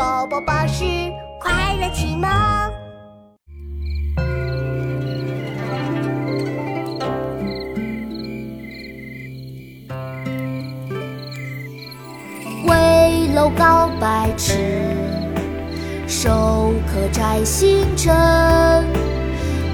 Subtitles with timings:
[0.00, 0.82] 宝宝巴士
[1.38, 2.30] 快乐启蒙。
[12.66, 14.56] 危楼高百尺，
[16.08, 18.86] 手可摘星辰。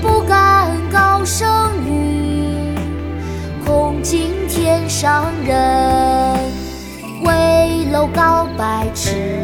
[0.00, 1.46] 不敢高声
[1.84, 2.74] 语，
[3.62, 6.40] 恐惊天上人。
[7.26, 9.43] 危楼高百尺，